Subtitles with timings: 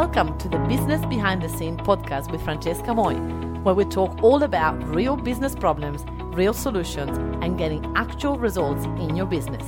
[0.00, 3.14] Welcome to the Business Behind the Scene podcast with Francesca Moi,
[3.64, 6.04] where we talk all about real business problems,
[6.36, 9.64] real solutions, and getting actual results in your business.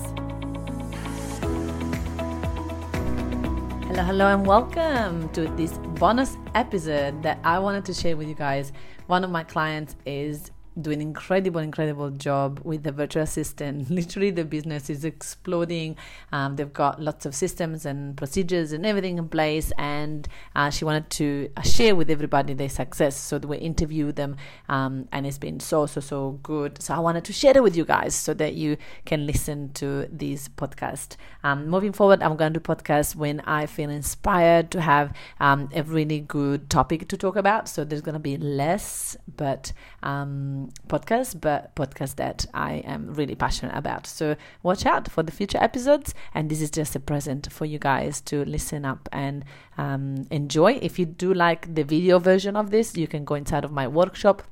[3.89, 8.37] Hello, hello, and welcome to this bonus episode that I wanted to share with you
[8.37, 8.73] guys.
[9.09, 13.91] One of my clients is doing incredible, incredible job with the virtual assistant.
[13.91, 15.97] Literally, the business is exploding.
[16.33, 20.85] Um, they've got lots of systems and procedures and everything in place, and uh, she
[20.85, 23.17] wanted to uh, share with everybody their success.
[23.17, 24.37] So we interviewed them,
[24.69, 26.81] um, and it's been so, so, so good.
[26.83, 30.09] So I wanted to share it with you guys so that you can listen to
[30.11, 31.17] this podcast.
[31.43, 35.69] Um, moving forward, I'm going to do podcasts when I feel inspired to have um,
[35.75, 37.69] a really good topic to talk about.
[37.69, 43.35] So there's going to be less, but um, podcast, but podcast that I am really
[43.35, 44.07] passionate about.
[44.07, 46.15] So watch out for the future episodes.
[46.35, 49.45] And this is just a present for you guys to listen up and
[49.79, 50.79] um, enjoy.
[50.83, 53.87] If you do like the video version of this, you can go inside of my
[53.89, 54.43] workshop.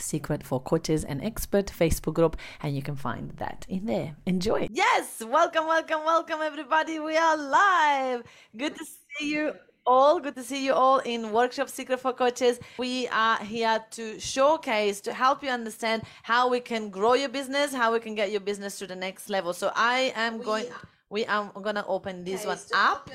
[0.00, 4.14] Secret for Coaches and Expert Facebook group, and you can find that in there.
[4.26, 4.68] Enjoy.
[4.70, 7.00] Yes, welcome, welcome, welcome, everybody.
[7.00, 8.22] We are live.
[8.56, 9.54] Good to see you
[9.88, 10.20] all.
[10.20, 12.60] Good to see you all in Workshop Secret for Coaches.
[12.76, 17.72] We are here to showcase, to help you understand how we can grow your business,
[17.72, 19.54] how we can get your business to the next level.
[19.54, 20.66] So I am we going,
[21.10, 23.10] we are going to open this one up.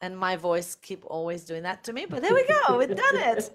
[0.00, 2.78] And my voice keep always doing that to me but there we go.
[2.78, 3.50] We've done it.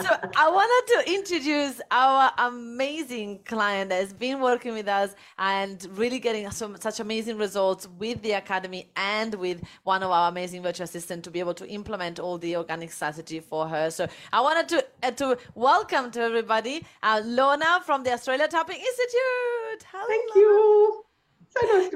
[0.00, 5.86] So i wanted to introduce our amazing client that has been working with us and
[5.92, 10.62] really getting some such amazing results with the academy and with one of our amazing
[10.62, 13.90] virtual assistants to be able to implement all the organic strategy for her.
[13.90, 18.78] So i wanted to uh, to welcome to everybody uh, Lorna from the australia tapping
[18.78, 19.84] institute.
[19.92, 20.06] Hello.
[20.08, 20.70] thank you.
[20.70, 21.09] so nice to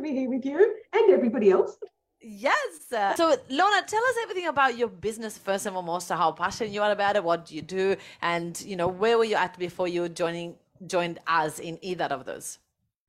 [0.05, 0.61] be here with you
[0.93, 1.77] and everybody else
[2.27, 2.87] Yes.
[2.89, 6.09] So, Lorna, tell us everything about your business first and foremost.
[6.09, 9.25] How passionate you are about it, what do you do, and you know where were
[9.25, 10.57] you at before you joining
[10.87, 12.61] joined us in either of those?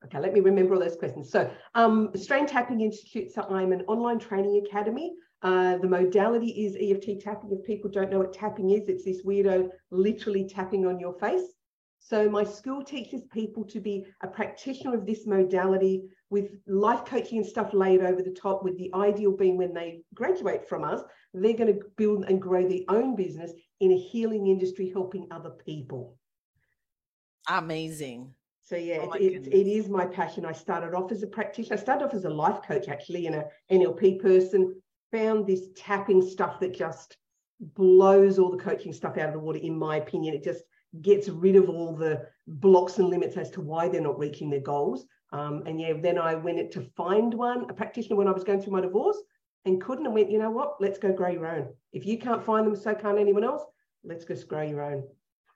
[0.04, 1.32] Okay, let me remember all those questions.
[1.32, 3.32] So, um, Australian Tapping Institute.
[3.34, 5.14] So, I'm an online training academy.
[5.42, 7.52] Uh, the modality is EFT tapping.
[7.52, 11.55] If people don't know what tapping is, it's this weirdo literally tapping on your face.
[12.08, 17.40] So my school teaches people to be a practitioner of this modality with life coaching
[17.40, 21.02] and stuff laid over the top, with the ideal being when they graduate from us,
[21.34, 25.50] they're going to build and grow their own business in a healing industry, helping other
[25.50, 26.16] people.
[27.50, 28.36] Amazing.
[28.62, 30.46] So yeah, oh it, it is my passion.
[30.46, 31.76] I started off as a practitioner.
[31.76, 34.80] I started off as a life coach actually, and a NLP person.
[35.12, 37.18] Found this tapping stuff that just
[37.60, 40.36] blows all the coaching stuff out of the water, in my opinion.
[40.36, 40.62] It just
[41.02, 44.62] gets rid of all the blocks and limits as to why they're not reaching their
[44.62, 45.06] goals.
[45.32, 48.62] Um, and yeah, then I went to find one, a practitioner when I was going
[48.62, 49.18] through my divorce
[49.66, 51.68] and couldn't and went, you know what, let's go grow your own.
[51.92, 53.64] If you can't find them, so can't anyone else.
[54.04, 55.04] Let's go grow your own.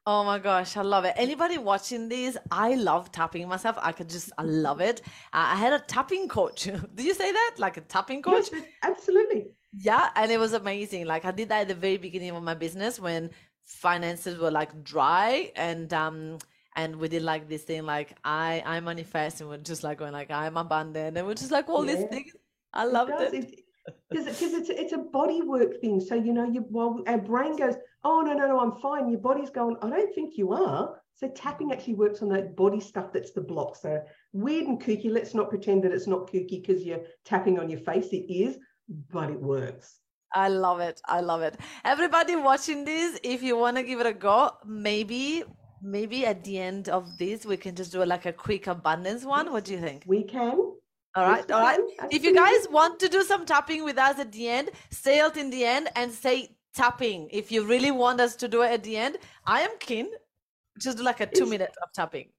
[0.06, 1.14] Oh my gosh, I love it.
[1.18, 3.78] Anybody watching this, I love tapping myself.
[3.80, 5.02] I could just, I love it.
[5.32, 6.64] Uh, I had a tapping coach.
[6.96, 7.56] Did you say that?
[7.60, 8.50] Like a tapping coach?
[8.52, 9.48] Yes, absolutely.
[9.72, 11.06] Yeah, and it was amazing.
[11.06, 13.30] Like I did that at the very beginning of my business when
[13.69, 16.40] finances were like dry and um
[16.75, 20.12] and we did like this thing like I I manifest and we're just like going
[20.12, 21.96] like I'm abundant and we're just like all yeah.
[21.96, 22.31] these things.
[22.74, 23.34] I love it.
[23.34, 23.59] it
[24.09, 26.00] because it's it's a body work thing.
[26.00, 29.09] So you know, you while our brain goes, oh no no no, I'm fine.
[29.09, 31.00] Your body's going, I don't think you are.
[31.13, 33.75] So tapping actually works on that body stuff that's the block.
[33.75, 34.02] So
[34.34, 35.12] weird and kooky.
[35.12, 38.08] Let's not pretend that it's not kooky because you're tapping on your face.
[38.12, 38.58] It is,
[39.12, 40.00] but it works.
[40.34, 41.01] I love it.
[41.06, 41.59] I love it.
[41.84, 45.44] Everybody watching this, if you want to give it a go, maybe
[45.81, 49.51] maybe at the end of this we can just do like a quick abundance one.
[49.51, 50.03] What do you think?
[50.06, 50.57] We can.
[51.16, 51.79] All right, all right.
[52.12, 55.38] If you guys want to do some tapping with us at the end, say it
[55.38, 57.29] in the end and say tapping.
[57.31, 60.07] If you really want us to do it at the end, I am keen.
[60.79, 62.29] Just do like a two minute of tapping.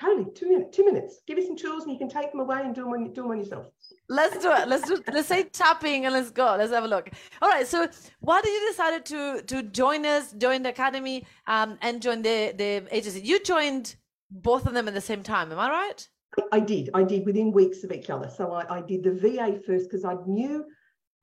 [0.00, 0.76] Totally, two minutes.
[0.76, 1.20] Two minutes.
[1.26, 3.22] Give you some tools, and you can take them away and do them on, do
[3.22, 3.66] them on yourself.
[4.08, 4.68] Let's do it.
[4.68, 5.02] Let's do.
[5.12, 6.54] Let's say tapping, and let's go.
[6.58, 7.10] Let's have a look.
[7.42, 7.66] All right.
[7.66, 7.88] So,
[8.20, 12.54] why did you decided to to join us, join the academy, um, and join the
[12.56, 13.20] the agency?
[13.20, 13.96] You joined
[14.30, 15.50] both of them at the same time.
[15.52, 16.08] Am I right?
[16.52, 16.90] I did.
[16.94, 18.28] I did within weeks of each other.
[18.28, 20.64] So I, I did the VA first because I knew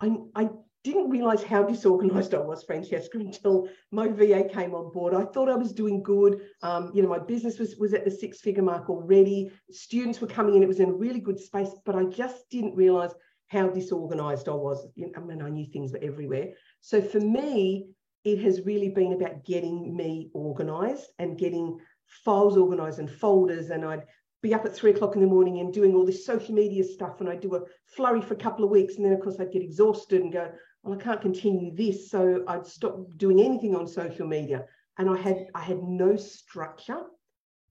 [0.01, 0.49] I, I
[0.83, 5.13] didn't realize how disorganized I was, Francesca, until my VA came on board.
[5.13, 6.41] I thought I was doing good.
[6.61, 9.51] Um, you know, my business was, was at the six figure mark already.
[9.71, 12.75] Students were coming in, it was in a really good space, but I just didn't
[12.75, 13.11] realize
[13.47, 14.85] how disorganized I was.
[15.15, 16.49] I mean, I knew things were everywhere.
[16.81, 17.87] So for me,
[18.23, 21.77] it has really been about getting me organized and getting
[22.25, 23.69] files organized and folders.
[23.69, 24.05] And I'd
[24.41, 27.19] be up at three o'clock in the morning and doing all this social media stuff.
[27.19, 27.61] And I'd do a
[27.95, 28.95] flurry for a couple of weeks.
[28.95, 30.51] And then, of course, I'd get exhausted and go,
[30.83, 32.11] well, I can't continue this.
[32.11, 34.65] So I'd stopped doing anything on social media.
[34.97, 37.01] And I had I had no structure.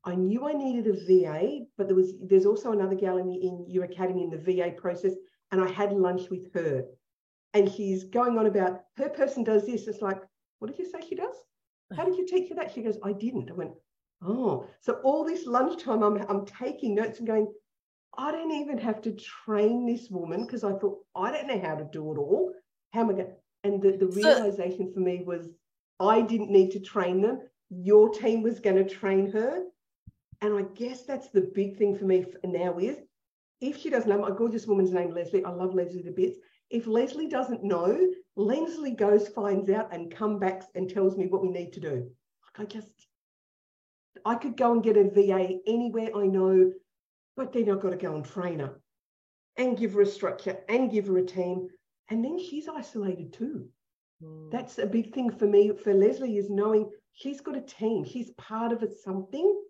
[0.04, 3.36] I knew I needed a VA, but there was there's also another gal in, the,
[3.36, 5.12] in your academy in the VA process,
[5.52, 6.84] and I had lunch with her,
[7.54, 9.86] and she's going on about her person does this.
[9.86, 10.20] It's like,
[10.58, 11.36] what did you say she does?
[11.96, 12.72] How did you teach her that?
[12.72, 13.50] She goes, I didn't.
[13.50, 13.72] I went,
[14.26, 17.46] oh, so all this lunchtime, I'm I'm taking notes and going,
[18.18, 21.76] I don't even have to train this woman because I thought I don't know how
[21.76, 22.52] to do it all.
[22.92, 23.32] How am I going?
[23.64, 25.48] And the, the realization for me was
[26.00, 27.40] I didn't need to train them.
[27.70, 29.62] Your team was going to train her.
[30.40, 32.98] And I guess that's the big thing for me now is
[33.60, 36.38] if she doesn't know, my gorgeous woman's name, Leslie, I love Leslie to bits.
[36.68, 41.42] If Leslie doesn't know, Leslie goes, finds out, and comes back and tells me what
[41.42, 42.10] we need to do.
[42.58, 42.90] Like I just,
[44.24, 46.72] I could go and get a VA anywhere I know,
[47.36, 48.80] but then I've got to go and train her
[49.56, 51.68] and give her a structure and give her a team.
[52.12, 53.70] And then she's isolated too.
[54.22, 54.50] Mm.
[54.50, 58.04] That's a big thing for me, for Leslie, is knowing she's got a team.
[58.04, 59.62] She's part of something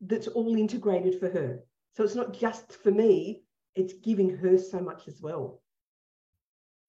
[0.00, 1.60] that's all integrated for her.
[1.94, 3.44] So it's not just for me,
[3.76, 5.62] it's giving her so much as well.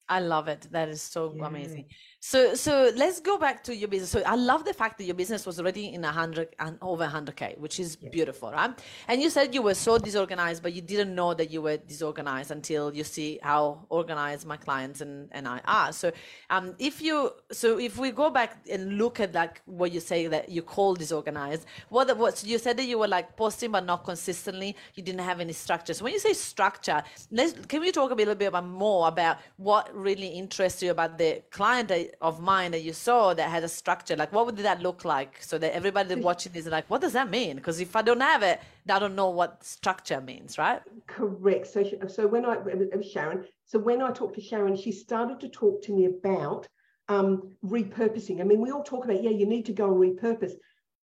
[0.08, 0.66] I love it.
[0.72, 1.46] That is so yeah.
[1.46, 1.86] amazing.
[2.24, 4.10] So, so let's go back to your business.
[4.10, 7.04] So, I love the fact that your business was already in a hundred and over
[7.04, 8.10] hundred k, which is yeah.
[8.10, 8.70] beautiful, right?
[9.08, 12.52] And you said you were so disorganized, but you didn't know that you were disorganized
[12.52, 15.92] until you see how organized my clients and, and I are.
[15.92, 16.12] So,
[16.48, 20.28] um, if you, so if we go back and look at like what you say
[20.28, 24.04] that you call disorganized, what what you said that you were like posting but not
[24.04, 24.76] consistently.
[24.94, 25.92] You didn't have any structure.
[25.92, 27.02] So when you say structure,
[27.32, 31.18] let's can we talk a little bit about more about what really interests you about
[31.18, 34.56] the client that of mine that you saw that had a structure like what would
[34.56, 35.42] that look like?
[35.42, 37.56] So that everybody watching is like what does that mean?
[37.56, 40.80] Because if i don't have it i don't know what structure means right?
[41.06, 41.66] Correct.
[41.66, 42.56] So so when i
[43.02, 43.44] sharon.
[43.64, 46.68] So when i talked to sharon she started to talk to me about
[47.08, 48.40] um, repurposing.
[48.40, 50.52] I mean we all talk about yeah you need to go and repurpose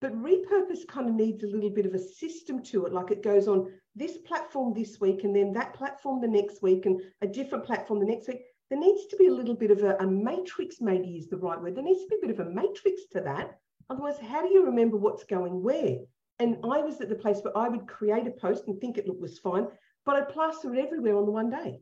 [0.05, 2.93] but repurpose kind of needs a little bit of a system to it.
[2.93, 6.85] Like it goes on this platform this week and then that platform the next week
[6.85, 9.83] and a different platform the next week there needs to be a little bit of
[9.83, 11.77] a, a matrix, maybe is the right word.
[11.77, 13.59] There needs to be a bit of a matrix to that.
[13.91, 15.99] Otherwise, how do you remember what's going where?
[16.39, 19.21] And I was at the place where I would create a post and think it
[19.21, 19.69] was fine,
[20.05, 21.81] but I'd plaster it everywhere on the one day.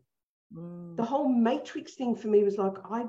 [0.54, 0.96] Mm.
[0.96, 3.04] The whole matrix thing for me was like, I,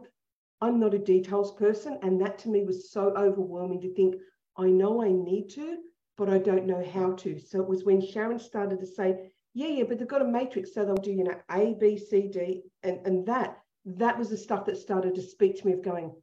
[0.61, 1.99] I'm not a details person.
[2.01, 4.15] And that to me was so overwhelming to think,
[4.57, 5.79] I know I need to,
[6.17, 7.39] but I don't know how to.
[7.39, 10.73] So it was when Sharon started to say, yeah, yeah, but they've got a matrix.
[10.73, 14.37] So they'll do, you know, A, B, C, D, and, and that that was the
[14.37, 16.13] stuff that started to speak to me of going,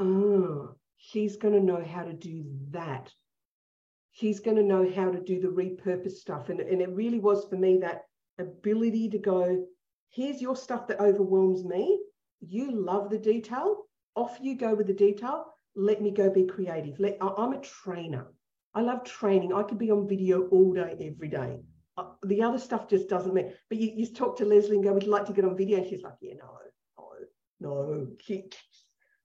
[0.00, 3.12] oh, she's going to know how to do that.
[4.12, 6.48] She's going to know how to do the repurpose stuff.
[6.48, 8.02] And, and it really was for me that
[8.38, 9.66] ability to go,
[10.10, 12.00] here's your stuff that overwhelms me.
[12.40, 13.84] You love the detail.
[14.14, 15.46] Off you go with the detail.
[15.74, 16.98] Let me go be creative.
[16.98, 18.26] Let, I'm a trainer.
[18.74, 19.52] I love training.
[19.52, 21.60] I could be on video all day, every day.
[21.98, 23.52] Uh, the other stuff just doesn't matter.
[23.68, 25.84] But you, you talk to Leslie and go, Would you like to get on video?
[25.84, 26.56] She's like, Yeah, no,
[27.60, 28.06] no,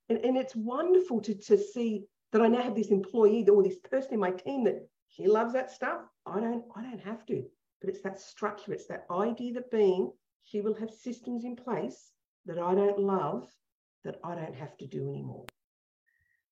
[0.09, 3.79] and, and it's wonderful to, to see that I now have this employee or this
[3.79, 6.01] person in my team that she loves that stuff.
[6.25, 7.43] I don't, I don't have to.
[7.81, 10.11] But it's that structure, it's that idea that being
[10.43, 12.11] she will have systems in place
[12.45, 13.47] that I don't love
[14.03, 15.45] that I don't have to do anymore.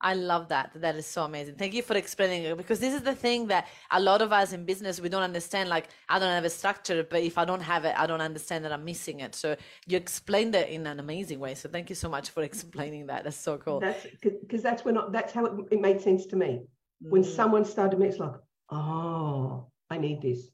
[0.02, 0.72] I love that.
[0.76, 1.56] That is so amazing.
[1.56, 4.54] Thank you for explaining it because this is the thing that a lot of us
[4.54, 5.68] in business we don't understand.
[5.68, 8.64] Like I don't have a structure, but if I don't have it, I don't understand
[8.64, 9.36] that I'm missing it.
[9.36, 11.54] So you explained it in an amazing way.
[11.56, 13.26] So thank you so much for explaining that.
[13.26, 13.82] That's so cool.
[13.82, 16.62] That's because that's when I, that's how it, it, made sense to me.
[17.02, 17.36] When mm.
[17.36, 18.36] someone started to me, it's like,
[18.72, 20.50] oh, I need this.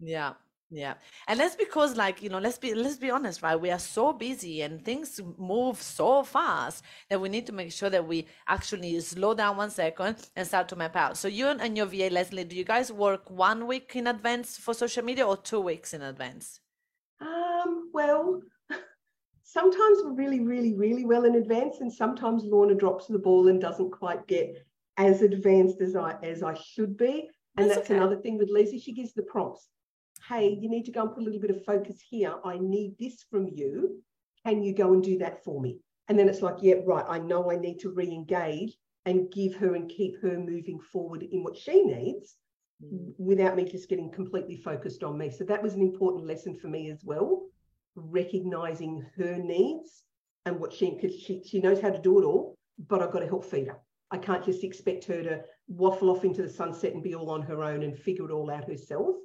[0.00, 0.34] Yeah,
[0.70, 0.94] yeah.
[1.28, 3.60] And that's because like, you know, let's be let's be honest, right?
[3.60, 7.88] We are so busy and things move so fast that we need to make sure
[7.90, 11.16] that we actually slow down one second and start to map out.
[11.16, 14.74] So you and your VA Leslie, do you guys work one week in advance for
[14.74, 16.60] social media or two weeks in advance?
[17.20, 18.42] Um, well,
[19.44, 23.60] sometimes we're really, really, really well in advance, and sometimes Lorna drops the ball and
[23.60, 27.28] doesn't quite get as advanced as I as I should be.
[27.56, 27.98] And that's, that's okay.
[27.98, 28.80] another thing with Leslie.
[28.80, 29.68] She gives the prompts
[30.28, 32.34] hey, you need to go and put a little bit of focus here.
[32.44, 34.02] I need this from you.
[34.44, 35.78] Can you go and do that for me?
[36.08, 39.54] And then it's like, yeah, right, I know I need to re engage and give
[39.56, 42.36] her and keep her moving forward in what she needs
[42.84, 43.12] mm.
[43.18, 45.30] without me just getting completely focused on me.
[45.30, 47.46] So that was an important lesson for me as well,
[47.94, 50.02] recognizing her needs
[50.44, 52.56] and what she, because she, she knows how to do it all,
[52.88, 53.78] but I've got to help feed her.
[54.10, 57.42] I can't just expect her to waffle off into the sunset and be all on
[57.42, 59.16] her own and figure it all out herself.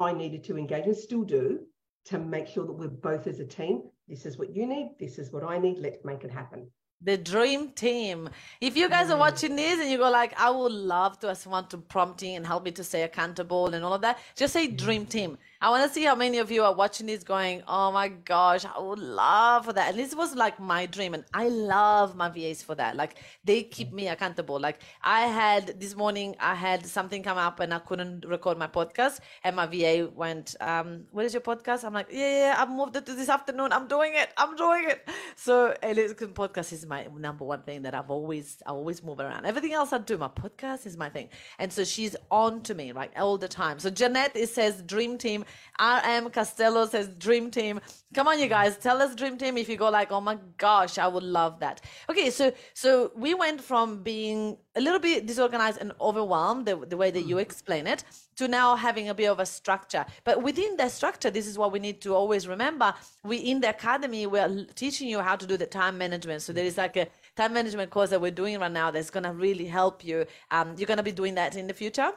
[0.00, 1.60] I needed to engage and still do
[2.06, 4.96] to make sure that we're both as a team This is what you need.
[4.98, 5.78] This is what I need.
[5.78, 6.70] Let's make it happen
[7.02, 8.28] the dream team.
[8.60, 9.20] If you guys are mm.
[9.20, 12.34] watching this and you go like, I would love to have someone to prompt me
[12.34, 15.38] and help me to stay accountable and all of that, just say dream team.
[15.62, 18.64] I want to see how many of you are watching this going, oh my gosh,
[18.64, 19.90] I would love for that.
[19.90, 21.12] And this was like my dream.
[21.12, 22.96] And I love my VAs for that.
[22.96, 24.58] Like they keep me accountable.
[24.58, 28.68] Like I had this morning, I had something come up and I couldn't record my
[28.68, 29.20] podcast.
[29.44, 31.84] And my VA went, um, what is your podcast?
[31.84, 33.70] I'm like, yeah, yeah, I've moved it to this afternoon.
[33.70, 34.30] I'm doing it.
[34.38, 35.06] I'm doing it.
[35.36, 39.44] So Elizabeth podcast is my number one thing that I've always, I always move around.
[39.44, 41.28] Everything else I do, my podcast is my thing.
[41.58, 43.78] And so she's on to me, right, all the time.
[43.78, 45.44] So Jeanette, it says dream team.
[45.80, 47.80] RM Castello says Dream Team.
[48.14, 50.98] Come on, you guys, tell us Dream Team if you go like, oh my gosh,
[50.98, 51.80] I would love that.
[52.08, 56.96] Okay, so so we went from being a little bit disorganized and overwhelmed, the, the
[56.96, 57.40] way that you mm.
[57.40, 58.04] explain it,
[58.36, 60.04] to now having a bit of a structure.
[60.24, 62.94] But within that structure, this is what we need to always remember.
[63.24, 66.42] We in the academy, we're teaching you how to do the time management.
[66.42, 69.24] So there is like a time management course that we're doing right now that's going
[69.24, 70.26] to really help you.
[70.50, 72.10] Um, you're going to be doing that in the future.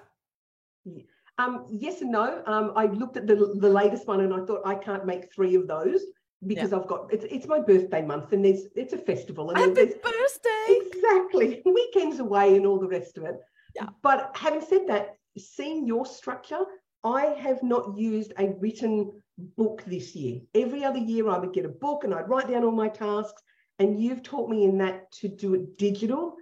[0.86, 1.04] Yeah.
[1.38, 2.44] Um, yes and no.
[2.46, 5.56] Um, I looked at the, the latest one and I thought I can't make three
[5.56, 6.02] of those
[6.46, 6.78] because yeah.
[6.78, 10.68] I've got it's it's my birthday month and there's it's a festival and Happy birthday
[10.68, 13.38] exactly weekends away and all the rest of it.
[13.76, 13.88] Yeah.
[14.02, 16.66] But having said that, seeing your structure,
[17.04, 19.12] I have not used a written
[19.58, 20.42] book this year.
[20.54, 23.42] Every other year I would get a book and I'd write down all my tasks.
[23.80, 26.36] And you've taught me in that to do it digital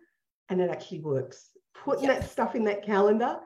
[0.49, 1.51] and it actually works.
[1.73, 3.39] Putting that stuff in that calendar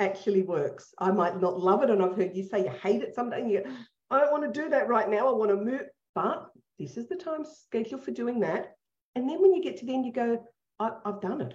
[0.00, 0.92] actually works.
[0.98, 3.50] I might not love it, and I've heard you say you hate it sometimes.
[3.50, 3.70] You go,
[4.10, 5.28] I don't want to do that right now.
[5.28, 5.82] I want to move,
[6.14, 8.74] but this is the time schedule for doing that.
[9.14, 10.44] And then when you get to the end, you go,
[10.80, 11.54] I, I've done it.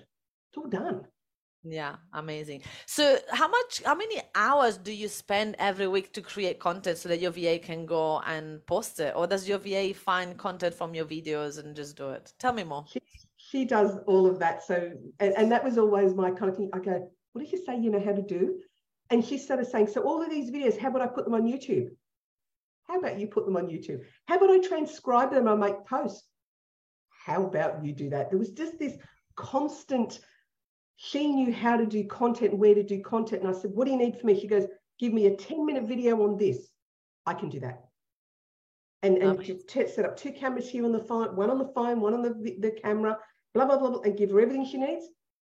[0.49, 1.05] It's all done.
[1.63, 2.61] Yeah, amazing.
[2.85, 7.09] So, how much, how many hours do you spend every week to create content so
[7.09, 9.13] that your VA can go and post it?
[9.13, 12.31] Or does your VA find content from your videos and just do it?
[12.39, 12.85] Tell me more.
[12.87, 13.01] She,
[13.35, 14.63] she does all of that.
[14.63, 16.69] So, and, and that was always my kind of thing.
[16.71, 18.59] I go, what did you say you know how to do?
[19.09, 21.43] And she started saying, so all of these videos, how about I put them on
[21.43, 21.89] YouTube?
[22.87, 24.01] How about you put them on YouTube?
[24.25, 26.27] How about I transcribe them and I make posts?
[27.09, 28.29] How about you do that?
[28.29, 28.97] There was just this
[29.35, 30.19] constant,
[30.95, 33.43] she knew how to do content, where to do content.
[33.43, 34.39] And I said, what do you need from me?
[34.39, 34.65] She goes,
[34.99, 36.69] give me a 10 minute video on this.
[37.25, 37.83] I can do that.
[39.01, 39.87] And, and okay.
[39.87, 42.57] set up two cameras here on the phone, one on the phone, one on the,
[42.59, 43.17] the camera,
[43.53, 45.05] blah, blah, blah, blah, and give her everything she needs.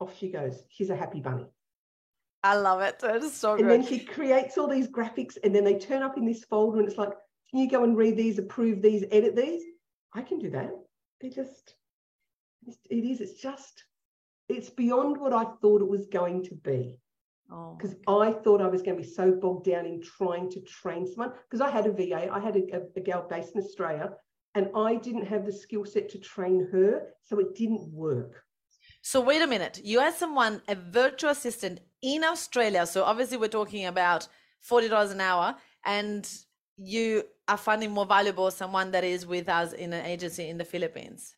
[0.00, 0.62] Off she goes.
[0.70, 1.46] She's a happy bunny.
[2.44, 3.00] I love it.
[3.02, 3.70] It's so and good.
[3.70, 6.86] then she creates all these graphics and then they turn up in this folder and
[6.86, 7.12] it's like,
[7.50, 9.62] can you go and read these, approve these, edit these?
[10.12, 10.70] I can do that.
[11.22, 11.74] They just,
[12.66, 13.84] it is, it's just,
[14.50, 16.98] it's beyond what I thought it was going to be.
[17.48, 20.60] Because oh, I thought I was going to be so bogged down in trying to
[20.60, 21.32] train someone.
[21.48, 24.12] Because I had a VA, I had a, a, a gal based in Australia,
[24.54, 28.44] and I didn't have the skill set to train her, so it didn't work.
[29.02, 29.80] So wait a minute.
[29.84, 32.86] You had someone, a virtual assistant in Australia.
[32.86, 34.28] So obviously we're talking about
[34.60, 36.30] forty dollars an hour, and
[36.76, 40.64] you are finding more valuable someone that is with us in an agency in the
[40.64, 41.34] Philippines.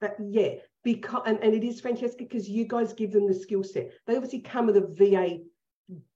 [0.00, 3.64] But yeah, because and, and it is Francesca because you guys give them the skill
[3.64, 3.90] set.
[4.06, 5.40] They obviously come with a VA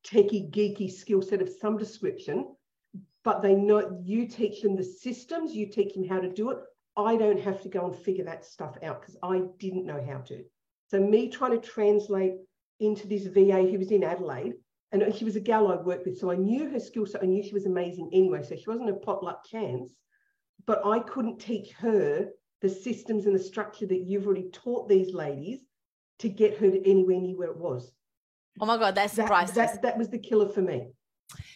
[0.07, 2.55] techie geeky skill set of some description,
[3.25, 6.59] but they know you teach them the systems, you teach them how to do it.
[6.97, 10.19] I don't have to go and figure that stuff out because I didn't know how
[10.19, 10.45] to.
[10.89, 12.35] So me trying to translate
[12.83, 14.55] into this VA who was in Adelaide,
[14.93, 17.23] and she was a gal I worked with, so I knew her skill set.
[17.23, 19.95] I knew she was amazing anyway, so she wasn't a potluck chance.
[20.67, 22.29] But I couldn't teach her
[22.61, 25.61] the systems and the structure that you've already taught these ladies
[26.21, 27.91] to get her to anywhere near where it was.
[28.61, 29.73] Oh my God, that's that, priceless.
[29.73, 30.89] That, that was the killer for me.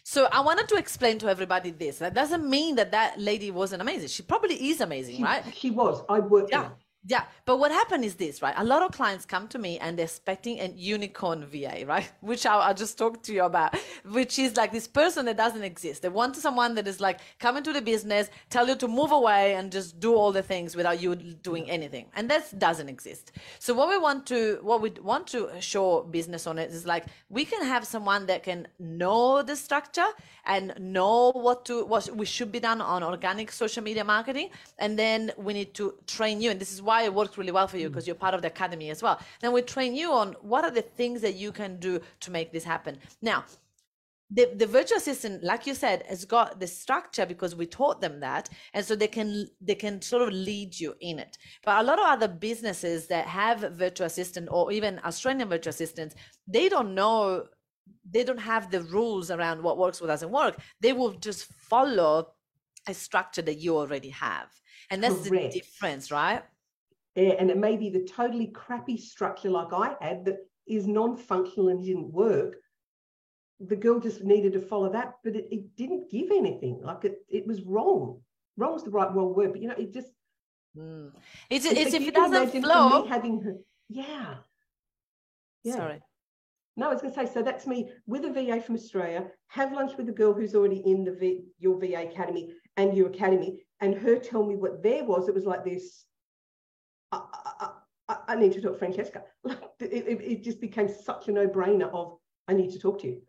[0.03, 1.99] So I wanted to explain to everybody this.
[1.99, 4.09] That doesn't mean that that lady wasn't amazing.
[4.09, 5.45] She probably is amazing, she, right?
[5.55, 6.03] She was.
[6.09, 6.71] I worked yeah.
[7.09, 8.55] Yeah, but what happened is this, right?
[8.57, 12.11] A lot of clients come to me and they're expecting a unicorn VA, right?
[12.21, 15.63] Which I, I just talked to you about, which is like this person that doesn't
[15.63, 16.03] exist.
[16.03, 19.55] They want someone that is like come into the business, tell you to move away
[19.55, 23.31] and just do all the things without you doing anything, and that doesn't exist.
[23.61, 27.45] So what we want to, what we want to show business owners is like we
[27.45, 30.09] can have someone that can know the structure
[30.45, 34.99] and know what to what we should be done on organic social media marketing, and
[34.99, 37.69] then we need to train you, and this is why why it worked really well
[37.69, 38.09] for you because mm.
[38.09, 39.21] you're part of the academy as well.
[39.41, 42.53] Then we train you on what are the things that you can do to make
[42.53, 42.99] this happen.
[43.21, 43.45] Now,
[44.29, 48.19] the, the virtual assistant, like you said, has got the structure because we taught them
[48.21, 49.29] that, and so they can
[49.61, 51.39] they can sort of lead you in it.
[51.65, 56.17] But a lot of other businesses that have virtual assistant or even Australian virtual assistants,
[56.49, 57.47] they don't know
[58.15, 60.55] they don't have the rules around what works what doesn't work.
[60.81, 62.33] They will just follow
[62.89, 64.49] a structure that you already have.
[64.91, 65.53] And that's Correct.
[65.53, 66.43] the difference, right?
[67.17, 71.83] And it may be the totally crappy structure like I had that is non-functional and
[71.83, 72.57] didn't work.
[73.61, 76.81] The girl just needed to follow that, but it, it didn't give anything.
[76.83, 78.21] Like it, it was wrong.
[78.59, 80.09] Wrong Wrong's the right wrong word, but you know, it just.
[80.77, 81.13] Mm.
[81.49, 83.07] It's, it's, it's if it doesn't flow.
[83.07, 83.57] having her,
[83.89, 84.37] yeah.
[85.63, 85.77] yeah.
[85.77, 86.01] Sorry.
[86.77, 89.73] No, I was going to say, so that's me with a VA from Australia, have
[89.73, 93.65] lunch with a girl who's already in the v, your VA academy and your academy,
[93.81, 95.29] and her tell me what there was.
[95.29, 96.05] It was like this.
[98.27, 99.23] I, need to talk to Francesca.
[99.45, 102.19] Like it, it, just became such a no-brainer of
[102.49, 103.23] I need to talk to you.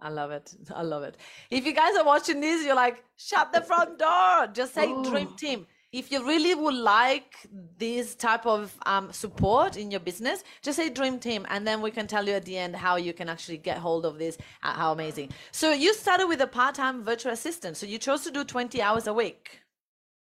[0.00, 0.54] I love it.
[0.74, 1.16] I love it.
[1.50, 4.48] If you guys are watching this, you're like, shut the front door.
[4.52, 5.04] Just say oh.
[5.04, 7.46] dream team if you really would like
[7.76, 11.90] this type of um, support in your business, just say Dream Team, and then we
[11.90, 14.38] can tell you at the end how you can actually get hold of this.
[14.62, 15.30] Uh, how amazing!
[15.50, 17.76] So you started with a part-time virtual assistant.
[17.76, 19.60] So you chose to do twenty hours a week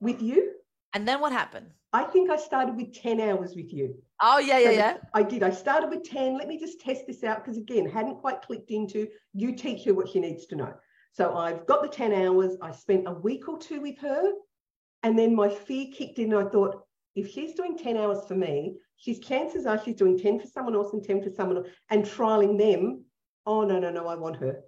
[0.02, 0.53] with you,
[0.94, 1.68] and then what happened?
[1.92, 3.96] I think I started with ten hours with you.
[4.22, 4.98] Oh yeah, yeah, so yeah.
[5.14, 5.44] I did.
[5.44, 6.38] I started with ten.
[6.38, 9.08] Let me just test this out because again, hadn't quite clicked into.
[9.34, 10.74] You teach her what she needs to know.
[11.12, 12.58] So I've got the ten hours.
[12.62, 14.32] I spent a week or two with her
[15.04, 16.34] and then my fear kicked in.
[16.34, 16.82] And I thought,
[17.16, 20.76] if she's doing 10 hours for me, she's chances are she's doing 10 for someone
[20.76, 23.04] else and 10 for someone else and trialing them.
[23.46, 24.62] Oh, no, no, no, I want her.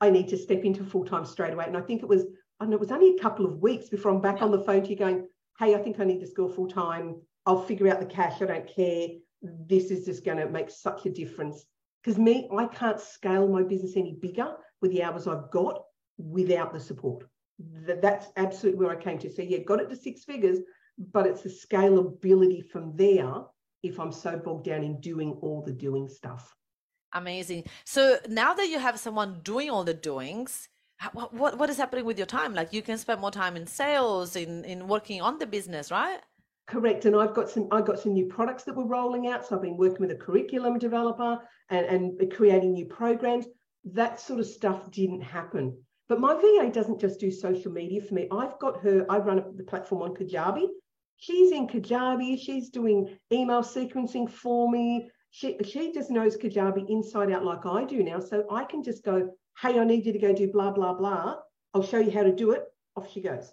[0.00, 1.64] I need to step into full time straight away.
[1.66, 2.26] And I think it was,
[2.60, 4.44] I know it was only a couple of weeks before I'm back yeah.
[4.44, 5.26] on the phone to you going,
[5.58, 7.20] hey, I think I need to school full time.
[7.46, 8.40] I'll figure out the cash.
[8.42, 9.08] I don't care.
[9.42, 11.64] This is just going to make such a difference.
[12.02, 15.82] Because me, I can't scale my business any bigger with the hours I've got
[16.18, 17.24] without the support
[17.58, 19.32] that's absolutely where I came to.
[19.32, 20.58] So yeah, got it to six figures,
[21.12, 23.42] but it's the scalability from there
[23.82, 26.54] if I'm so bogged down in doing all the doing stuff.
[27.12, 27.64] Amazing.
[27.84, 30.68] So now that you have someone doing all the doings,
[31.12, 32.54] what, what, what is happening with your time?
[32.54, 36.20] Like you can spend more time in sales, in, in working on the business, right?
[36.66, 37.04] Correct.
[37.04, 39.46] And I've got some I've got some new products that we're rolling out.
[39.46, 41.38] So I've been working with a curriculum developer
[41.70, 43.46] and, and creating new programs.
[43.84, 48.14] That sort of stuff didn't happen but my VA doesn't just do social media for
[48.14, 48.28] me.
[48.32, 50.66] I've got her, I run the platform on Kajabi.
[51.18, 55.10] She's in Kajabi, she's doing email sequencing for me.
[55.30, 58.20] She, she just knows Kajabi inside out like I do now.
[58.20, 61.36] So I can just go, hey, I need you to go do blah, blah, blah.
[61.74, 62.64] I'll show you how to do it.
[62.96, 63.52] Off she goes.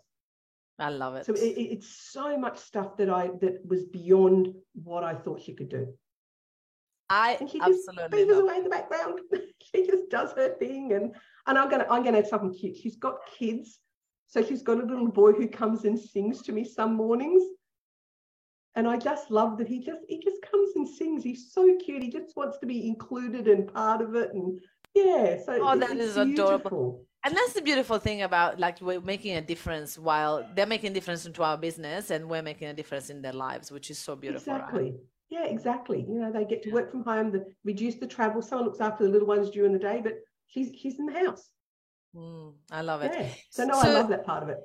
[0.77, 1.25] I love it.
[1.25, 5.53] So it, it's so much stuff that I that was beyond what I thought she
[5.53, 5.87] could do.
[7.09, 7.87] I and she just
[8.39, 9.19] away in the background.
[9.73, 11.15] she just does her thing, and
[11.47, 12.77] and I'm gonna I'm gonna add something cute.
[12.77, 13.79] She's got kids,
[14.27, 17.43] so she's got a little boy who comes and sings to me some mornings,
[18.75, 21.23] and I just love that he just he just comes and sings.
[21.23, 22.03] He's so cute.
[22.03, 24.59] He just wants to be included and part of it, and
[24.95, 25.37] yeah.
[25.45, 27.05] So oh, that is adorable.
[27.23, 30.93] And that's the beautiful thing about like we're making a difference while they're making a
[30.93, 34.15] difference into our business and we're making a difference in their lives, which is so
[34.15, 34.53] beautiful.
[34.53, 34.83] Exactly.
[34.83, 34.99] Right?
[35.29, 36.05] Yeah, exactly.
[36.07, 38.41] You know, they get to work from home, the reduce the travel.
[38.41, 41.49] Someone looks after the little ones during the day, but she's she's in the house.
[42.15, 43.11] Mm, I love it.
[43.13, 43.27] Yeah.
[43.49, 44.59] So no, so, I love that part of it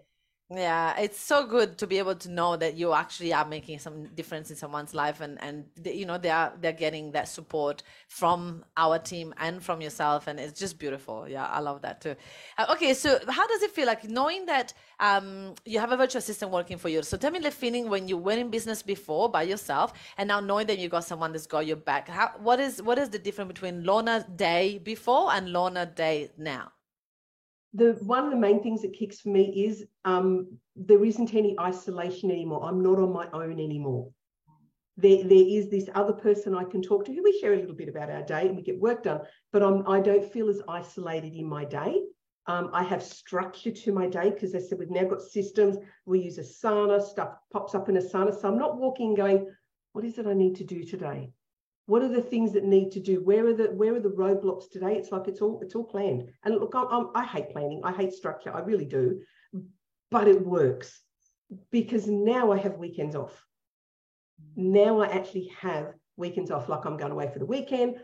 [0.52, 4.06] yeah it's so good to be able to know that you actually are making some
[4.16, 8.64] difference in someone's life and and you know they are they're getting that support from
[8.76, 11.28] our team and from yourself and it's just beautiful.
[11.28, 12.16] Yeah i love that too.
[12.58, 16.18] Uh, okay so how does it feel like knowing that um, you have a virtual
[16.18, 17.02] assistant working for you?
[17.02, 20.40] So tell me the feeling when you were in business before by yourself and now
[20.40, 22.08] knowing that you got someone that's got your back.
[22.08, 26.72] How what is what is the difference between lorna day before and lorna day now
[27.74, 31.58] the one of the main things that kicks for me is um, there isn't any
[31.58, 32.64] isolation anymore.
[32.64, 34.10] I'm not on my own anymore.
[34.96, 37.74] There, there is this other person I can talk to who we share a little
[37.74, 39.20] bit about our day and we get work done,
[39.52, 42.02] but I'm, I don't feel as isolated in my day.
[42.46, 45.76] Um, I have structure to my day because I said we've now got systems.
[46.04, 48.38] We use Asana, stuff pops up in Asana.
[48.38, 49.46] So I'm not walking going,
[49.92, 51.30] what is it I need to do today?
[51.90, 53.20] What are the things that need to do?
[53.20, 54.94] Where are the where are the roadblocks today?
[54.94, 56.30] It's like it's all it's all planned.
[56.44, 57.80] And look I'm, I'm, i hate planning.
[57.82, 58.54] I hate structure.
[58.54, 59.22] I really do.
[60.08, 61.00] But it works
[61.72, 63.44] because now i have weekends off.
[64.54, 67.96] Now i actually have weekends off like i'm going away for the weekend.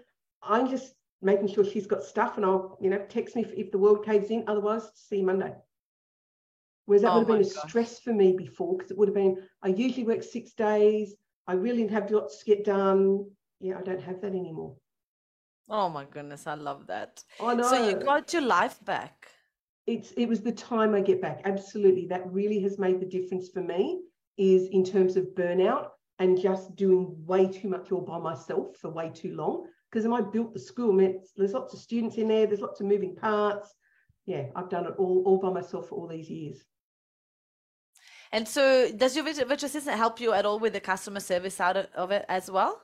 [0.43, 3.71] I'm just making sure she's got stuff and i'll you know text me if, if
[3.71, 4.43] the world caves in.
[4.49, 5.55] Otherwise see you monday.
[6.87, 9.15] Whereas that oh would have been a stress for me before because it would have
[9.15, 11.15] been i usually work six days.
[11.47, 13.27] I really have lots to get done
[13.61, 14.77] yeah, I don't have that anymore.
[15.69, 17.23] Oh my goodness, I love that.
[17.41, 17.69] I know.
[17.69, 19.29] So you got your life back.
[19.87, 21.43] It's it was the time I get back.
[21.45, 22.07] Absolutely.
[22.07, 24.01] That really has made the difference for me
[24.37, 25.89] is in terms of burnout
[26.19, 29.67] and just doing way too much all by myself for way too long.
[29.91, 32.81] Because I built the school, I mean, there's lots of students in there, there's lots
[32.81, 33.73] of moving parts.
[34.27, 36.65] Yeah, I've done it all, all by myself for all these years.
[38.33, 41.77] And so, does your virtual assistant help you at all with the customer service side
[41.77, 42.83] of it as well?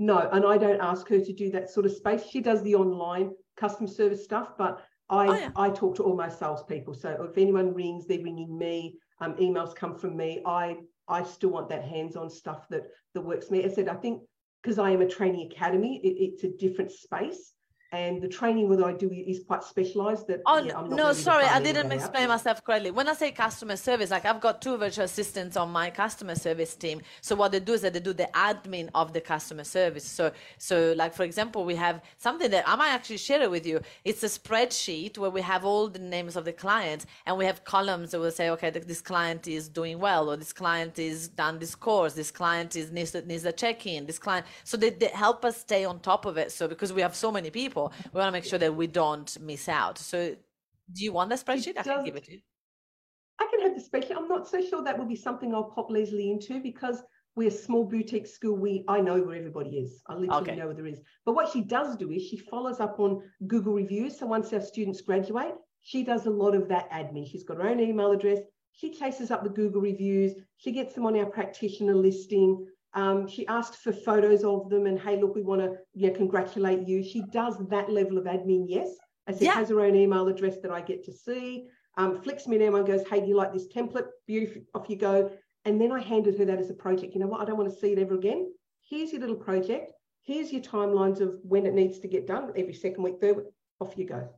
[0.00, 2.24] No, and I don't ask her to do that sort of space.
[2.26, 5.50] She does the online custom service stuff, but I oh, yeah.
[5.54, 6.94] I talk to all my salespeople.
[6.94, 8.96] So if anyone rings, they're ringing me.
[9.20, 10.40] Um, emails come from me.
[10.46, 13.62] I I still want that hands-on stuff that that works me.
[13.62, 14.22] I said I think
[14.62, 17.52] because I am a training academy, it, it's a different space
[17.92, 20.28] and the training that I do is quite specialized.
[20.28, 22.92] That oh yeah, no, sorry, I didn't explain myself correctly.
[22.92, 26.76] When I say customer service, like I've got two virtual assistants on my customer service
[26.76, 27.00] team.
[27.20, 30.04] So what they do is that they do the admin of the customer service.
[30.04, 33.66] So so like for example, we have something that I might actually share it with
[33.66, 33.80] you.
[34.04, 37.64] It's a spreadsheet where we have all the names of the clients and we have
[37.64, 41.58] columns that will say, okay, this client is doing well, or this client is done
[41.58, 44.46] this course, this client is needs needs a check-in, this client.
[44.62, 46.52] So they, they help us stay on top of it.
[46.52, 48.10] So because we have so many people people.
[48.12, 49.98] We want to make sure that we don't miss out.
[49.98, 50.36] So,
[50.92, 51.78] do you want the spreadsheet?
[51.78, 52.40] I can give it to you.
[53.38, 54.16] I can have the spreadsheet.
[54.16, 57.02] I'm not so sure that would be something I'll pop Leslie into because
[57.36, 58.56] we're a small boutique school.
[58.56, 60.02] We I know where everybody is.
[60.06, 60.56] I literally okay.
[60.56, 61.00] know where there is.
[61.24, 64.18] But what she does do is she follows up on Google reviews.
[64.18, 67.26] So once our students graduate, she does a lot of that admin.
[67.30, 68.40] She's got her own email address.
[68.72, 70.32] She chases up the Google reviews.
[70.58, 72.66] She gets them on our practitioner listing.
[72.94, 76.88] Um, she asked for photos of them and, hey, look, we want to yeah, congratulate
[76.88, 77.02] you.
[77.02, 78.88] She does that level of admin, yes.
[79.28, 79.54] I said, yeah.
[79.54, 81.66] has her own email address that I get to see.
[81.96, 84.06] Um, flicks me an email and goes, hey, do you like this template?
[84.26, 85.30] Beautiful, off you go.
[85.64, 87.14] And then I handed her that as a project.
[87.14, 87.40] You know what?
[87.40, 88.50] I don't want to see it ever again.
[88.88, 89.92] Here's your little project.
[90.22, 93.46] Here's your timelines of when it needs to get done every second week, third week.
[93.80, 94.28] Off you go.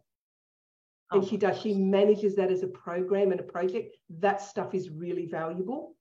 [1.11, 1.19] Oh.
[1.19, 1.61] And she does.
[1.61, 3.97] She manages that as a program and a project.
[4.19, 5.95] That stuff is really valuable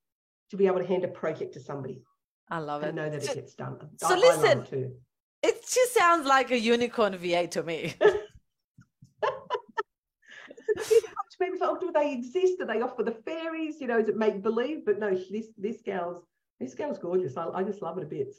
[0.49, 2.03] to be able to hand a project to somebody.
[2.49, 2.87] I love it.
[2.87, 3.77] I know that it gets done.
[3.97, 7.95] So I, listen, I it just sounds like a unicorn VA to me.
[11.39, 12.59] Maybe like, oh, do they exist?
[12.59, 13.81] Do they offer the fairies?
[13.81, 14.85] You know, is it make believe?
[14.85, 16.23] But no, this this gal's
[16.59, 17.35] this gal's gorgeous.
[17.35, 18.35] I, I just love it a bit.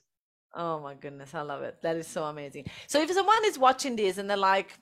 [0.55, 1.83] Oh my goodness, I love it.
[1.83, 2.67] That is so amazing.
[2.87, 4.79] So if someone is watching this and they're like,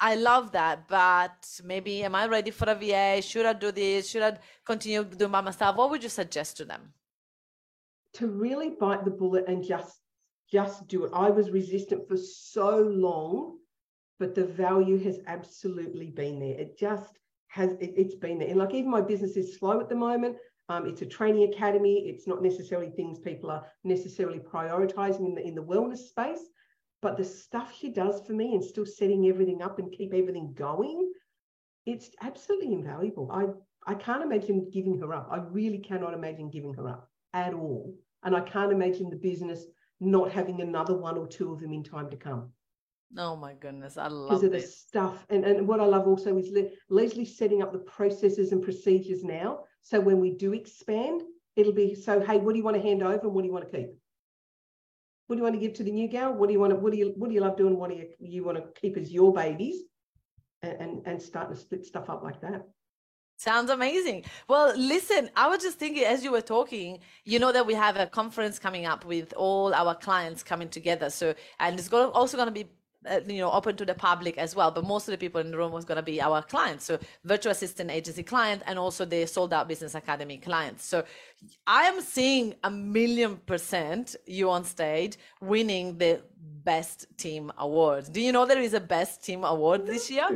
[0.00, 3.20] I love that, but maybe am I ready for a VA?
[3.20, 4.08] Should I do this?
[4.08, 5.76] Should I continue doing by myself?
[5.76, 6.92] What would you suggest to them?
[8.16, 10.00] To really bite the bullet and just
[10.50, 11.10] just do it.
[11.12, 13.58] I was resistant for so long,
[14.20, 16.58] but the value has absolutely been there.
[16.58, 18.48] It just has it, has been there.
[18.48, 20.36] And like even my business is slow at the moment.
[20.68, 22.08] Um, it's a training academy.
[22.08, 26.44] It's not necessarily things people are necessarily prioritizing in the in the wellness space.
[27.02, 30.54] But the stuff she does for me and still setting everything up and keep everything
[30.54, 31.12] going,
[31.84, 33.30] it's absolutely invaluable.
[33.32, 33.46] I
[33.86, 35.28] I can't imagine giving her up.
[35.30, 37.94] I really cannot imagine giving her up at all.
[38.26, 39.64] And I can't imagine the business
[40.00, 42.50] not having another one or two of them in time to come.
[43.16, 44.28] Oh my goodness, I love it.
[44.28, 45.24] because of the stuff.
[45.30, 49.22] And, and what I love also is Le- Leslie setting up the processes and procedures
[49.22, 49.60] now.
[49.80, 51.22] So when we do expand,
[51.54, 53.54] it'll be so, hey, what do you want to hand over and what do you
[53.54, 53.90] want to keep?
[55.28, 56.34] What do you want to give to the new gal?
[56.34, 57.78] What do you want to, what do you, what do you love doing?
[57.78, 59.82] What do you, you want to keep as your babies?
[60.62, 62.62] And, and, and starting to split stuff up like that.
[63.38, 64.24] Sounds amazing.
[64.48, 67.96] Well, listen, I was just thinking as you were talking, you know that we have
[67.96, 71.10] a conference coming up with all our clients coming together.
[71.10, 72.66] So, and it's also going to be
[73.08, 75.50] uh, you know open to the public as well but most of the people in
[75.50, 76.86] the room was going to be our clients.
[76.86, 80.84] So virtual assistant agency client and also the sold out business academy clients.
[80.84, 81.04] So
[81.66, 86.22] i am seeing a million percent you on stage winning the
[86.64, 88.12] best team award.
[88.12, 90.28] Do you know there is a best team award this year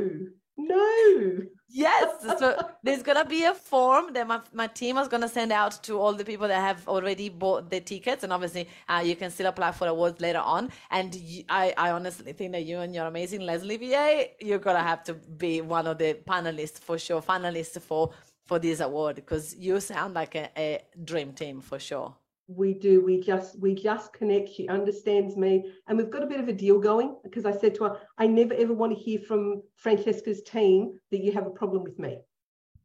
[0.69, 2.21] no Yes.
[2.37, 5.97] So there's gonna be a form that my, my team is gonna send out to
[5.97, 9.47] all the people that have already bought the tickets, and obviously uh, you can still
[9.47, 10.69] apply for awards later on.
[10.89, 15.03] And I, I honestly think that you and your amazing Leslie VA, you're gonna have
[15.05, 18.11] to be one of the panelists for sure, finalists for
[18.43, 22.13] for this award because you sound like a, a dream team for sure
[22.47, 26.39] we do we just we just connect she understands me and we've got a bit
[26.39, 29.19] of a deal going because i said to her i never ever want to hear
[29.19, 32.17] from francesca's team that you have a problem with me.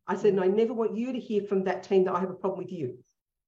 [0.07, 2.31] I said and i never want you to hear from that team that i have
[2.31, 2.99] a problem with you.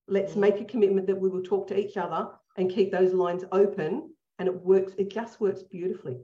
[0.09, 0.39] Let's mm.
[0.39, 4.11] make a commitment that we will talk to each other and keep those lines open
[4.39, 6.17] and it works it just works beautifully.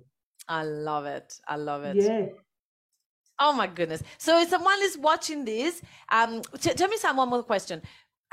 [0.49, 1.39] I love it.
[1.47, 1.97] I love it.
[1.97, 2.27] Yeah.
[3.41, 4.03] Oh my goodness!
[4.19, 7.83] So if someone is watching this, um, t- tell me some one more question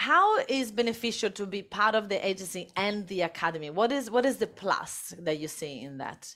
[0.01, 3.69] how is beneficial to be part of the agency and the academy?
[3.69, 6.35] What is what is the plus that you see in that?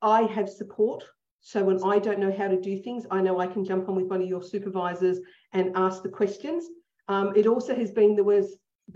[0.00, 1.02] I have support.
[1.40, 3.94] So when i don't know how to do things i know i can jump on
[3.96, 5.18] with one of your supervisors
[5.52, 6.62] and ask the questions.
[7.08, 8.46] Um, it also has been there was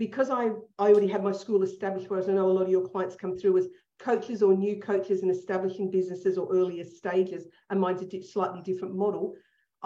[0.03, 0.43] because i
[0.83, 3.33] i already had my school established whereas i know a lot of your clients come
[3.37, 3.67] through as
[3.99, 8.95] coaches or new coaches and establishing businesses or earlier stages and mine's a slightly different
[8.95, 9.35] model.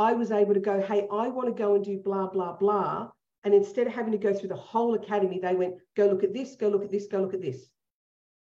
[0.10, 3.10] I was able to go, hey, I want to go and do blah, blah, blah.
[3.48, 6.34] And instead of having to go through the whole academy, they went, go look at
[6.34, 7.70] this, go look at this, go look at this.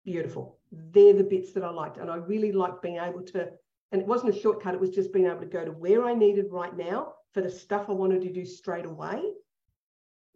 [0.04, 0.61] Beautiful.
[0.70, 1.96] They're the bits that I liked.
[1.96, 3.48] And I really liked being able to,
[3.90, 6.14] and it wasn't a shortcut, it was just being able to go to where I
[6.14, 9.20] needed right now for the stuff I wanted to do straight away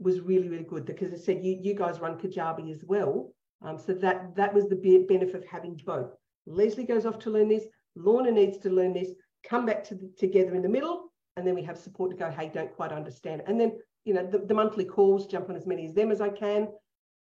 [0.01, 0.85] was really, really good.
[0.85, 3.33] Because I said, you, you guys run Kajabi as well.
[3.63, 6.11] Um, so that that was the benefit of having both.
[6.47, 9.11] Leslie goes off to learn this, Lorna needs to learn this,
[9.49, 12.29] come back to the, together in the middle, and then we have support to go,
[12.29, 13.43] hey, don't quite understand.
[13.47, 16.23] And then, you know, the, the monthly calls, jump on as many of them as
[16.23, 16.69] I can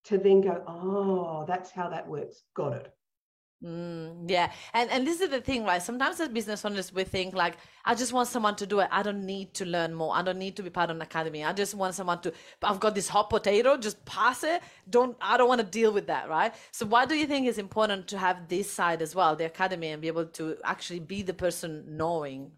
[0.04, 2.42] to then go, oh, that's how that works.
[2.54, 2.94] Got it.
[3.64, 5.80] Mm, yeah, and and this is the thing, right?
[5.80, 7.54] Sometimes as business owners, we think like,
[7.86, 8.88] I just want someone to do it.
[8.90, 10.14] I don't need to learn more.
[10.14, 11.42] I don't need to be part of an academy.
[11.42, 12.32] I just want someone to.
[12.62, 13.78] I've got this hot potato.
[13.78, 14.60] Just pass it.
[14.90, 15.16] Don't.
[15.18, 16.52] I don't want to deal with that, right?
[16.72, 19.88] So why do you think it's important to have this side as well, the academy,
[19.88, 22.50] and be able to actually be the person knowing?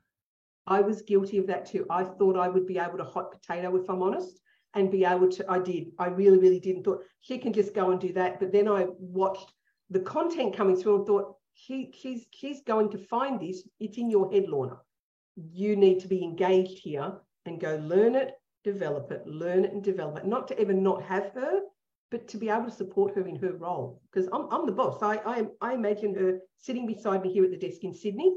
[0.66, 1.86] I was guilty of that too.
[1.90, 4.40] I thought I would be able to hot potato if I'm honest
[4.74, 5.92] and be able to i did.
[5.98, 8.40] I really really didn't thought she can just go and do that.
[8.40, 9.52] But then i watched
[9.90, 13.66] the content coming through and thought he, he's he's going to find this.
[13.80, 14.78] It's in your head lorna.
[15.36, 17.12] You need to be engaged here
[17.46, 18.32] and go learn it
[18.64, 20.26] develop it learn it and develop it.
[20.26, 21.60] Not to ever not have her
[22.10, 24.00] but to be able to support her in her role.
[24.12, 25.02] Because I'm, I'm the boss.
[25.02, 28.34] I, I i imagine her sitting beside me here at the desk in sydney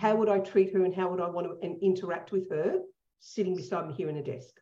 [0.00, 2.80] how would i treat her and how would i want to interact with her
[3.20, 4.54] sitting beside me here in a desk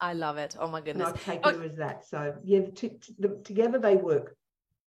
[0.00, 0.56] I love it.
[0.58, 1.08] Oh my goodness.
[1.08, 1.48] And I take oh.
[1.50, 2.06] it as that.
[2.06, 2.60] So yeah,
[3.18, 4.36] the, together they work.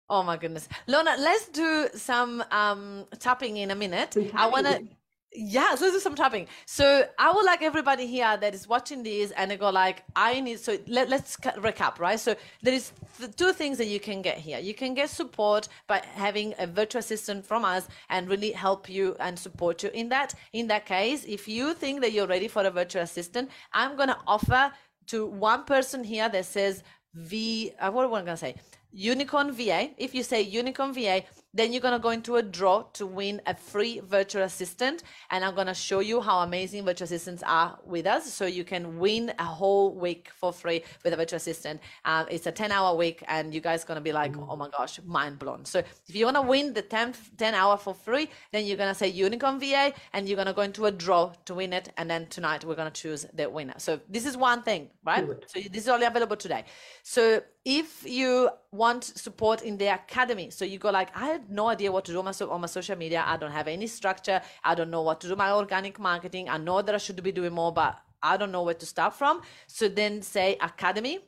[0.09, 4.15] Oh my goodness, Lorna, let's do some um, tapping in a minute.
[4.33, 4.87] I want to.
[5.33, 6.47] Yeah, so let's do some tapping.
[6.65, 10.39] So I would like everybody here that is watching this and they go like, I
[10.39, 10.59] need.
[10.59, 12.19] So let, let's recap, right?
[12.19, 14.57] So there is th- two things that you can get here.
[14.57, 19.15] You can get support by having a virtual assistant from us and really help you
[19.19, 20.33] and support you in that.
[20.53, 24.17] In that case, if you think that you're ready for a virtual assistant, I'm gonna
[24.25, 24.71] offer
[25.07, 28.55] to one person here that says V, uh, what am I going to say?
[28.91, 29.89] Unicorn VA.
[29.97, 31.23] If you say Unicorn VA,
[31.57, 35.03] then you're going to go into a draw to win a free virtual assistant.
[35.31, 38.31] And I'm going to show you how amazing virtual assistants are with us.
[38.31, 41.81] So you can win a whole week for free with a virtual assistant.
[42.05, 44.45] Um, it's a 10 hour week and you guys going to be like, mm.
[44.49, 45.65] oh my gosh, mind blown.
[45.65, 48.93] So if you want to win the 10, 10 hour for free, then you're going
[48.93, 51.89] to say Unicorn VA and you're going to go into a draw to win it.
[51.97, 53.75] And then tonight we're going to choose the winner.
[53.77, 55.27] So this is one thing, right?
[55.47, 56.65] So this is only available today.
[57.03, 61.91] So if you want support in the academy, so you go like, I no idea
[61.91, 63.23] what to do on my, on my social media.
[63.25, 64.41] I don't have any structure.
[64.63, 66.49] I don't know what to do my organic marketing.
[66.49, 69.13] I know that I should be doing more, but I don't know where to start
[69.13, 69.41] from.
[69.67, 71.19] So then say academy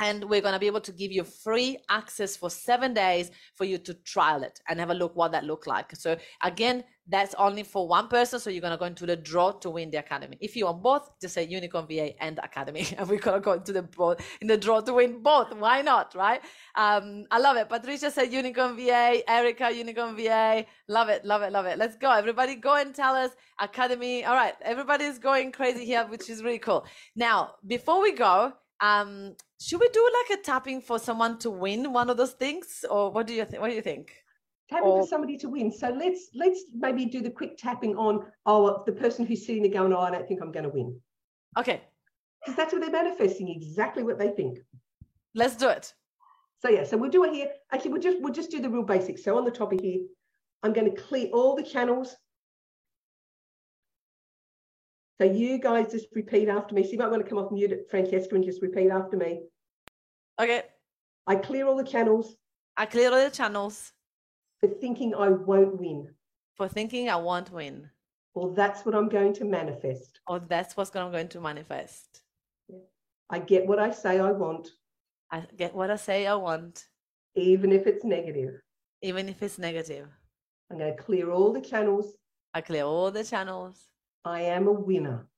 [0.00, 3.64] and we're going to be able to give you free access for seven days for
[3.64, 5.94] you to trial it and have a look what that looked like.
[5.96, 9.52] So again that's only for one person so you're going to go into the draw
[9.52, 10.36] to win the academy.
[10.40, 12.86] If you want both just say unicorn va and academy.
[12.98, 15.54] And we're going to go into the both in the draw to win both.
[15.54, 16.42] Why not right?
[16.74, 17.68] Um i love it.
[17.68, 21.78] Patricia said unicorn va erica unicorn va love it love it love it.
[21.78, 22.10] Let's go.
[22.10, 23.30] Everybody go and tell us
[23.60, 24.24] academy.
[24.24, 26.84] All right everybody's going crazy here which is really cool.
[27.14, 31.92] Now before we go um should we do like a tapping for someone to win
[31.92, 32.84] one of those things?
[32.88, 34.12] Or what do you think what do you think?
[34.68, 35.02] Tapping or...
[35.02, 35.72] for somebody to win.
[35.72, 39.72] So let's let's maybe do the quick tapping on oh the person who's sitting there
[39.72, 40.98] going oh i don't think i'm going to win.
[41.58, 41.82] Okay.
[42.40, 44.58] Because that's what they're manifesting exactly what they think.
[45.34, 45.92] Let's do it.
[46.60, 47.48] So yeah so we'll do it here.
[47.72, 49.24] Actually we'll just we'll just do the real basics.
[49.24, 50.00] So on the top of here
[50.62, 52.16] i'm going to clear all the channels
[55.18, 56.84] so you guys just repeat after me.
[56.84, 59.42] So you might want to come off mute, at Francesca, and just repeat after me.
[60.40, 60.62] Okay.
[61.26, 62.36] I clear all the channels.
[62.76, 63.92] I clear all the channels.
[64.60, 66.08] For thinking I won't win.
[66.54, 67.88] For thinking I won't win.
[68.34, 70.20] Or that's what I'm going to manifest.
[70.26, 72.20] Or that's what I'm going to manifest.
[73.30, 74.68] I get what I say I want.
[75.30, 76.86] I get what I say I want.
[77.34, 78.60] Even if it's negative.
[79.02, 80.08] Even if it's negative.
[80.70, 82.12] I'm going to clear all the channels.
[82.52, 83.88] I clear all the channels.
[84.26, 85.28] I am a winner.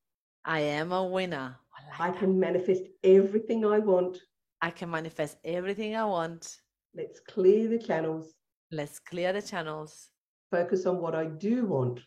[0.46, 1.58] I am a winner.
[1.76, 4.16] I, like I can manifest everything I want.
[4.62, 6.56] I can manifest everything I want.
[6.94, 8.32] Let's clear the channels.
[8.72, 10.08] Let's clear the channels.
[10.50, 12.00] Focus on what I do want.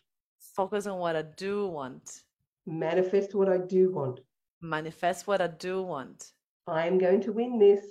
[0.56, 2.24] Focus on what I do want.
[2.66, 4.18] Manifest what I do want.
[4.60, 6.32] Manifest what I do want.
[6.66, 7.84] I am going to win this.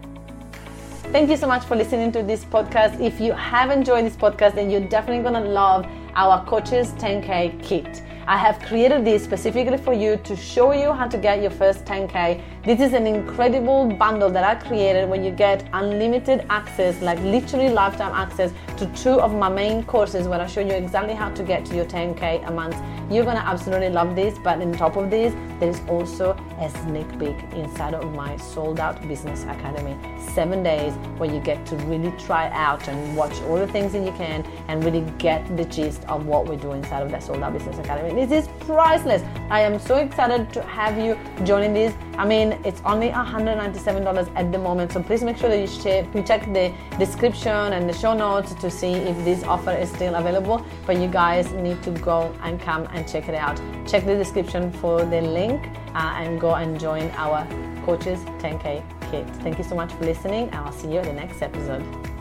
[1.12, 3.00] Thank you so much for listening to this podcast.
[3.00, 7.64] If you have enjoyed this podcast, then you're definitely going to love our Coaches 10K
[7.64, 8.04] kit.
[8.26, 11.84] I have created this specifically for you to show you how to get your first
[11.84, 12.42] 10K.
[12.64, 17.68] This is an incredible bundle that I created where you get unlimited access, like literally
[17.68, 21.44] lifetime access to two of my main courses where I show you exactly how to
[21.44, 22.78] get to your 10K a month.
[23.12, 27.08] You're gonna absolutely love this, but on top of this, there is also a sneak
[27.20, 29.98] peek inside of my sold out business academy.
[30.34, 34.06] Seven days where you get to really try out and watch all the things that
[34.06, 37.44] you can and really get the gist of what we do inside of that sold
[37.44, 38.13] out business academy.
[38.14, 39.24] This is priceless.
[39.50, 41.96] I am so excited to have you joining this.
[42.16, 46.24] I mean, it's only $197 at the moment, so please make sure that you, you
[46.24, 50.64] check the description and the show notes to see if this offer is still available.
[50.86, 53.60] But you guys need to go and come and check it out.
[53.88, 57.48] Check the description for the link uh, and go and join our
[57.84, 59.28] Coaches 10K Kit.
[59.38, 62.13] Thank you so much for listening, I'll see you in the next episode.